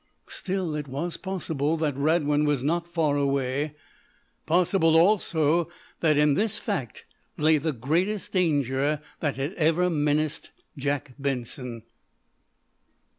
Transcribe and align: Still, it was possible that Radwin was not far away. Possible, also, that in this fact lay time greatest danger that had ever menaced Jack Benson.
Still, 0.29 0.73
it 0.75 0.87
was 0.87 1.15
possible 1.15 1.77
that 1.77 1.95
Radwin 1.95 2.43
was 2.43 2.63
not 2.63 2.87
far 2.87 3.17
away. 3.17 3.75
Possible, 4.47 4.97
also, 4.97 5.69
that 5.99 6.17
in 6.17 6.33
this 6.33 6.57
fact 6.57 7.05
lay 7.37 7.59
time 7.59 7.77
greatest 7.79 8.31
danger 8.33 8.99
that 9.19 9.35
had 9.35 9.53
ever 9.53 9.91
menaced 9.91 10.49
Jack 10.75 11.11
Benson. 11.19 11.83